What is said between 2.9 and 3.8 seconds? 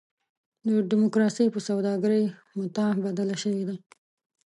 بدله شوې ده.